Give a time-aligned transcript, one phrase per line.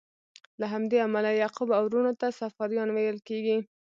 [0.59, 3.57] له همدې امله یعقوب او وروڼو ته صفاریان ویل کیږي.